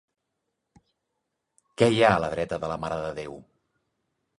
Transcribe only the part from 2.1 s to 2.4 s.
a la